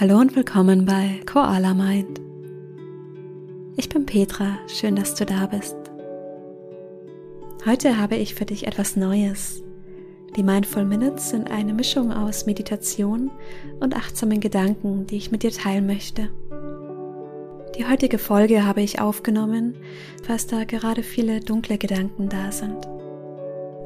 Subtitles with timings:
[0.00, 2.20] Hallo und willkommen bei Koala Mind.
[3.76, 5.76] Ich bin Petra, schön, dass du da bist.
[7.66, 9.62] Heute habe ich für dich etwas Neues.
[10.36, 13.30] Die Mindful Minutes sind eine Mischung aus Meditation
[13.80, 16.30] und achtsamen Gedanken, die ich mit dir teilen möchte.
[17.76, 19.74] Die heutige Folge habe ich aufgenommen,
[20.22, 22.86] falls da gerade viele dunkle Gedanken da sind.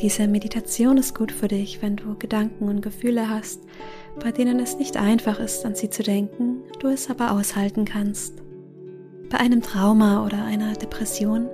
[0.00, 3.62] Diese Meditation ist gut für dich, wenn du Gedanken und Gefühle hast,
[4.22, 8.40] bei denen es nicht einfach ist, an sie zu denken, du es aber aushalten kannst.
[9.28, 11.48] Bei einem Trauma oder einer Depression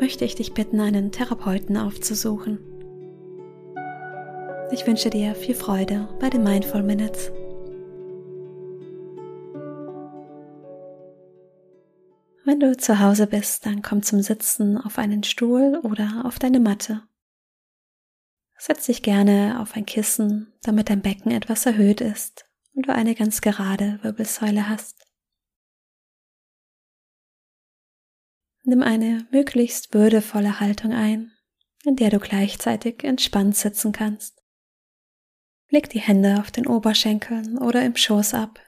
[0.00, 2.58] möchte ich dich bitten, einen Therapeuten aufzusuchen.
[4.70, 7.30] Ich wünsche dir viel Freude bei den Mindful Minutes.
[12.46, 16.58] Wenn du zu Hause bist, dann komm zum Sitzen auf einen Stuhl oder auf deine
[16.58, 17.02] Matte.
[18.64, 23.16] Setz dich gerne auf ein Kissen, damit dein Becken etwas erhöht ist und du eine
[23.16, 25.04] ganz gerade Wirbelsäule hast.
[28.62, 31.32] Nimm eine möglichst würdevolle Haltung ein,
[31.82, 34.40] in der du gleichzeitig entspannt sitzen kannst.
[35.68, 38.60] Leg die Hände auf den Oberschenkeln oder im Schoß ab.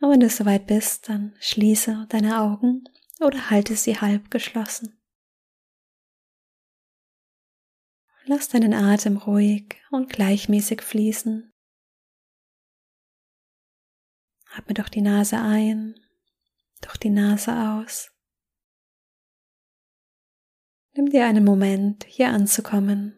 [0.00, 2.84] Und wenn du soweit bist, dann schließe deine Augen
[3.18, 4.96] oder halte sie halb geschlossen.
[8.28, 11.52] Lass deinen Atem ruhig und gleichmäßig fließen.
[14.52, 15.94] Atme durch die Nase ein,
[16.80, 18.10] durch die Nase aus.
[20.94, 23.16] Nimm dir einen Moment, hier anzukommen.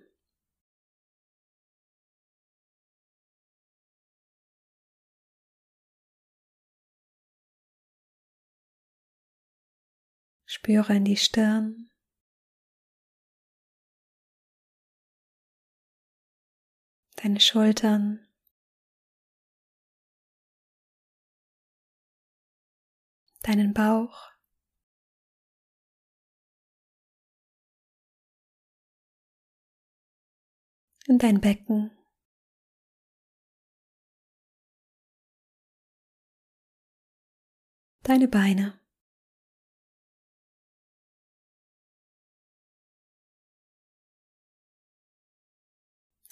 [10.45, 11.88] Spüre in die Stirn,
[17.23, 18.27] deine Schultern,
[23.43, 24.31] deinen Bauch,
[31.09, 31.91] in dein Becken.
[38.03, 38.78] Deine Beine.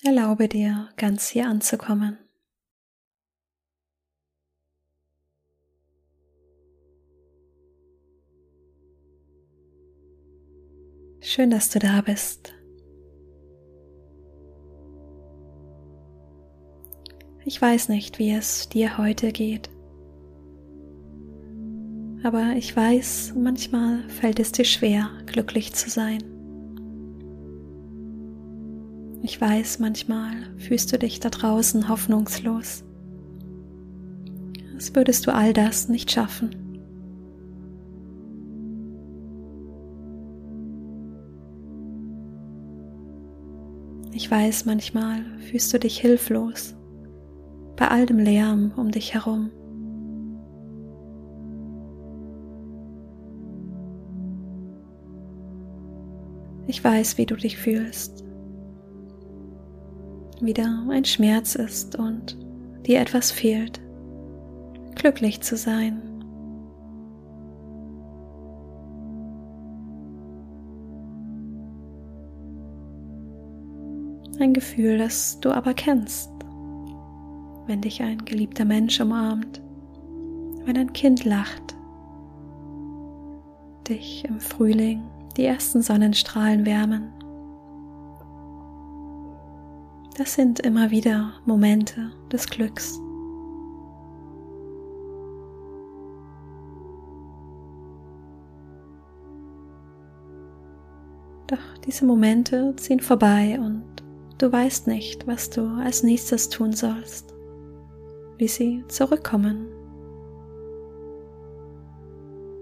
[0.06, 2.16] Erlaube dir, ganz hier anzukommen.
[11.20, 12.54] Schön, dass du da bist.
[17.44, 19.70] Ich weiß nicht, wie es dir heute geht.
[22.22, 26.35] Aber ich weiß, manchmal fällt es dir schwer, glücklich zu sein.
[29.28, 32.84] Ich weiß, manchmal fühlst du dich da draußen hoffnungslos.
[34.72, 36.50] Als würdest du all das nicht schaffen.
[44.12, 46.76] Ich weiß, manchmal fühlst du dich hilflos
[47.74, 49.50] bei all dem Lärm um dich herum.
[56.68, 58.25] Ich weiß, wie du dich fühlst
[60.40, 62.36] wieder ein Schmerz ist und
[62.86, 63.80] dir etwas fehlt,
[64.94, 66.02] glücklich zu sein.
[74.38, 76.30] Ein Gefühl, das du aber kennst,
[77.66, 79.62] wenn dich ein geliebter Mensch umarmt,
[80.64, 81.74] wenn ein Kind lacht,
[83.88, 85.02] dich im Frühling
[85.36, 87.12] die ersten Sonnenstrahlen wärmen
[90.16, 92.98] das sind immer wieder Momente des Glücks.
[101.48, 103.84] Doch diese Momente ziehen vorbei und
[104.38, 107.34] du weißt nicht, was du als nächstes tun sollst,
[108.38, 109.68] wie sie zurückkommen.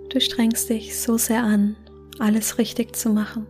[0.08, 1.76] Du strengst dich so sehr an,
[2.18, 3.46] alles richtig zu machen.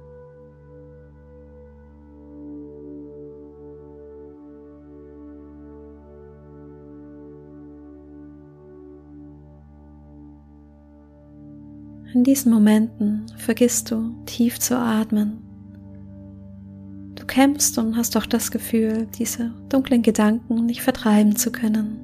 [12.14, 15.38] In diesen Momenten vergisst du tief zu atmen.
[17.16, 21.98] Du kämpfst und hast doch das Gefühl, diese dunklen Gedanken nicht vertreiben zu können.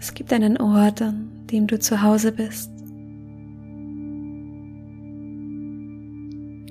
[0.00, 2.77] Es gibt einen Ort, an dem du zu Hause bist.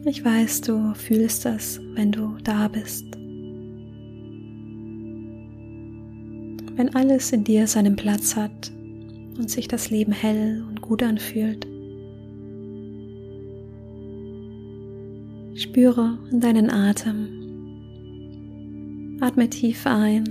[0.10, 3.04] Ich weiß, du fühlst das, wenn du da bist.
[6.78, 8.72] Wenn alles in dir seinen Platz hat
[9.38, 11.68] und sich das Leben hell und gut anfühlt.
[15.56, 17.28] Spüre in deinen Atem.
[19.20, 20.24] Atme tief ein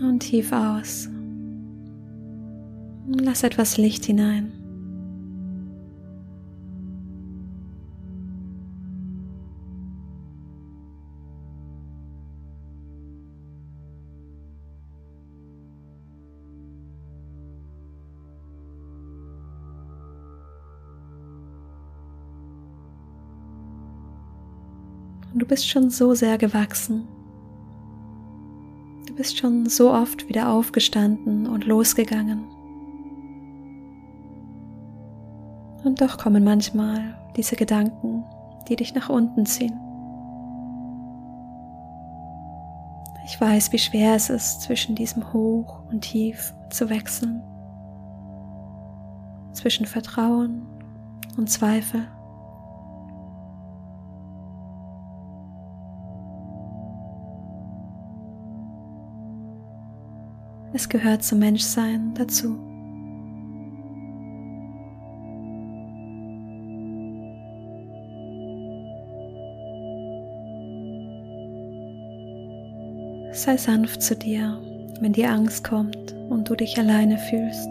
[0.00, 1.10] und tief aus.
[3.06, 4.61] Lass etwas Licht hinein.
[25.42, 27.08] Du bist schon so sehr gewachsen.
[29.08, 32.44] Du bist schon so oft wieder aufgestanden und losgegangen.
[35.82, 38.22] Und doch kommen manchmal diese Gedanken,
[38.68, 39.76] die dich nach unten ziehen.
[43.24, 47.42] Ich weiß, wie schwer es ist, zwischen diesem Hoch und Tief zu wechseln,
[49.54, 50.64] zwischen Vertrauen
[51.36, 52.06] und Zweifel.
[60.74, 62.56] Es gehört zum Menschsein dazu.
[73.32, 74.60] Sei sanft zu dir,
[75.00, 77.68] wenn dir Angst kommt und du dich alleine fühlst.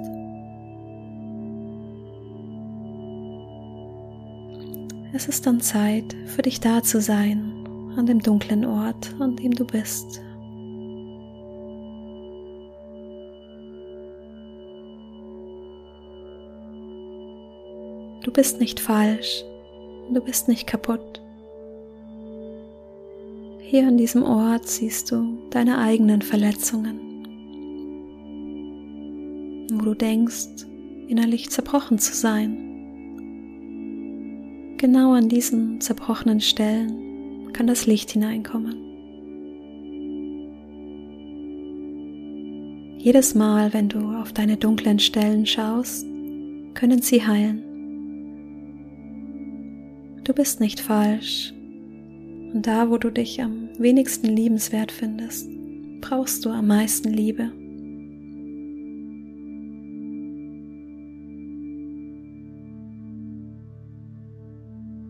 [5.13, 7.65] Es ist dann Zeit für dich da zu sein,
[7.97, 10.21] an dem dunklen Ort, an dem du bist.
[18.23, 19.44] Du bist nicht falsch,
[20.13, 21.21] du bist nicht kaputt.
[23.59, 27.00] Hier an diesem Ort siehst du deine eigenen Verletzungen,
[29.73, 30.68] wo du denkst,
[31.07, 32.68] innerlich zerbrochen zu sein.
[34.77, 38.75] Genau an diesen zerbrochenen Stellen kann das Licht hineinkommen.
[43.00, 46.06] Jedes Mal, wenn du auf deine dunklen Stellen schaust,
[46.75, 47.70] können sie heilen.
[50.23, 51.53] Du bist nicht falsch.
[52.53, 55.50] Und da, wo du dich am wenigsten liebenswert findest,
[56.01, 57.51] brauchst du am meisten Liebe.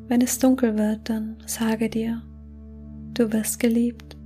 [0.07, 2.21] Wenn es dunkel wird, dann sage dir,
[3.13, 4.17] du wirst geliebt.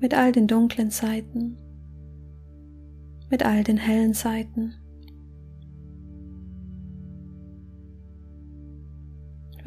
[0.00, 1.58] Mit all den dunklen Seiten,
[3.30, 4.79] mit all den hellen Seiten.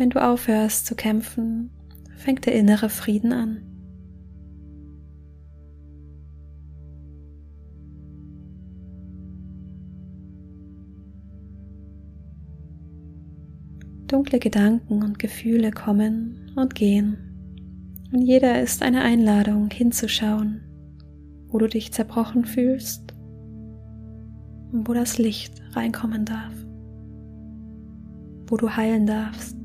[0.03, 1.69] Wenn du aufhörst zu kämpfen,
[2.17, 3.61] fängt der innere Frieden an.
[14.07, 17.15] Dunkle Gedanken und Gefühle kommen und gehen.
[18.12, 20.63] Und jeder ist eine Einladung hinzuschauen,
[21.48, 23.13] wo du dich zerbrochen fühlst
[24.74, 26.53] und wo das Licht reinkommen darf,
[28.48, 29.62] wo du heilen darfst.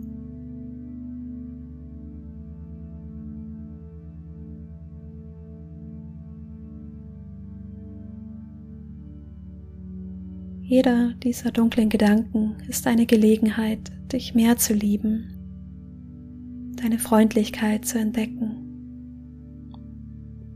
[10.68, 19.72] Jeder dieser dunklen Gedanken ist eine Gelegenheit, dich mehr zu lieben, deine Freundlichkeit zu entdecken,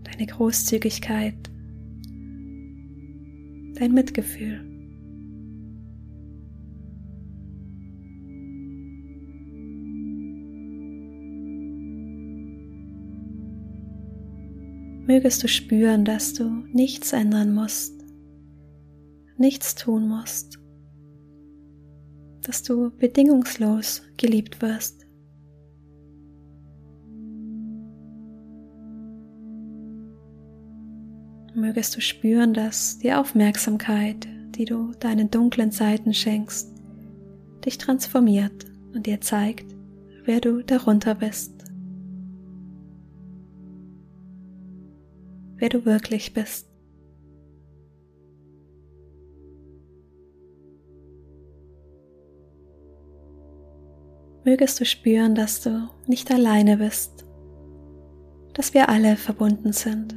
[0.04, 1.32] deine Großzügigkeit,
[3.78, 4.60] dein Mitgefühl.
[15.06, 18.01] Mögest du spüren, dass du nichts ändern musst,
[19.42, 20.60] nichts tun musst,
[22.42, 25.04] dass du bedingungslos geliebt wirst.
[31.54, 36.72] Mögest du spüren, dass die Aufmerksamkeit, die du deinen dunklen Seiten schenkst,
[37.64, 39.74] dich transformiert und dir zeigt,
[40.24, 41.64] wer du darunter bist,
[45.56, 46.71] wer du wirklich bist.
[54.44, 57.24] mögest du spüren, dass du nicht alleine bist,
[58.54, 60.14] dass wir alle verbunden sind.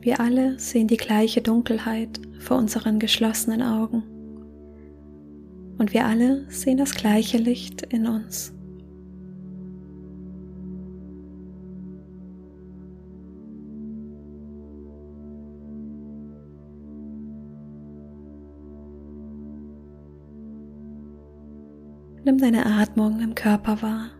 [0.00, 4.02] Wir alle sehen die gleiche Dunkelheit vor unseren geschlossenen Augen
[5.78, 8.52] und wir alle sehen das gleiche Licht in uns.
[22.28, 24.10] Nimm deine Atmung im Körper wahr.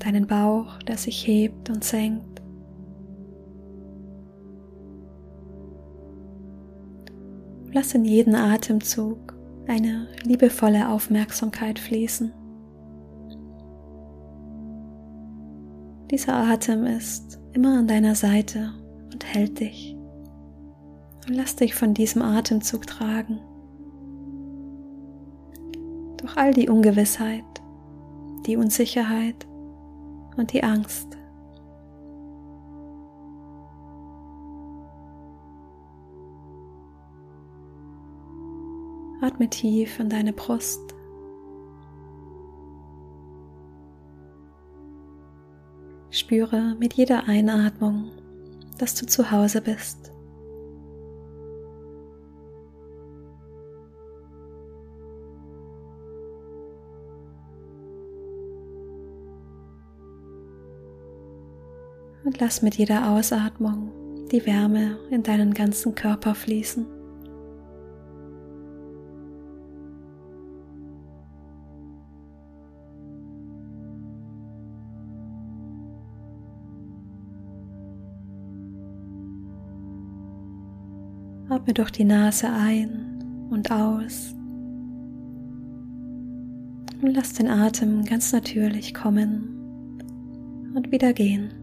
[0.00, 2.42] Deinen Bauch, der sich hebt und senkt.
[7.72, 9.34] Lass in jeden Atemzug
[9.66, 12.30] eine liebevolle Aufmerksamkeit fließen.
[16.10, 18.74] Dieser Atem ist immer an deiner Seite
[19.10, 19.89] und hält dich.
[21.26, 23.40] Und lass dich von diesem Atemzug tragen.
[26.16, 27.44] Durch all die Ungewissheit,
[28.46, 29.46] die Unsicherheit
[30.36, 31.16] und die Angst.
[39.22, 40.94] Atme tief in deine Brust.
[46.10, 48.10] Spüre mit jeder Einatmung,
[48.78, 50.09] dass du zu Hause bist.
[62.40, 63.92] Lass mit jeder Ausatmung
[64.32, 66.86] die Wärme in deinen ganzen Körper fließen.
[81.50, 84.34] Atme durch die Nase ein und aus
[87.02, 90.00] und lass den Atem ganz natürlich kommen
[90.74, 91.59] und wieder gehen.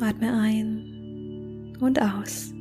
[0.00, 2.52] Atme ein und aus.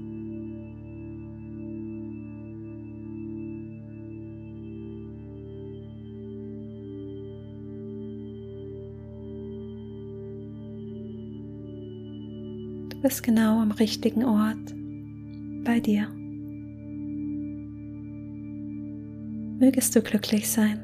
[12.89, 14.73] Du bist genau am richtigen Ort
[15.63, 16.07] bei dir.
[19.59, 20.79] Mögest du glücklich sein.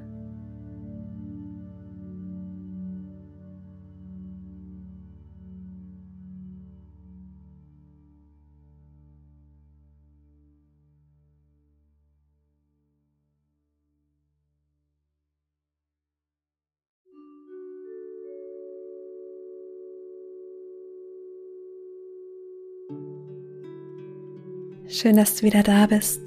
[24.90, 26.22] Schön, dass du wieder da bist.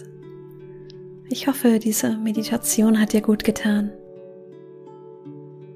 [1.29, 3.93] Ich hoffe, diese Meditation hat dir gut getan.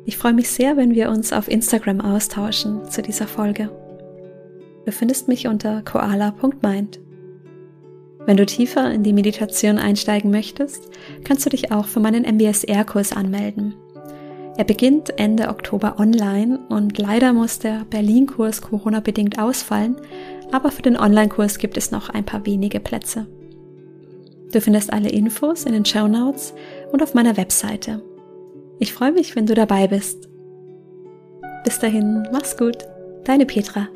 [0.07, 3.71] Ich freue mich sehr, wenn wir uns auf Instagram austauschen zu dieser Folge.
[4.87, 7.01] Du findest mich unter koala.mind.
[8.25, 10.89] Wenn du tiefer in die Meditation einsteigen möchtest,
[11.23, 13.75] kannst du dich auch für meinen MBSR-Kurs anmelden.
[14.57, 19.97] Er beginnt Ende Oktober online und leider muss der Berlin-Kurs Corona-bedingt ausfallen,
[20.53, 23.27] aber für den Online-Kurs gibt es noch ein paar wenige Plätze.
[24.53, 26.55] Du findest alle Infos in den Show Notes
[26.93, 28.03] und auf meiner Webseite.
[28.79, 30.29] Ich freue mich, wenn du dabei bist.
[31.65, 32.79] Bis dahin, mach's gut,
[33.25, 33.89] deine Petra.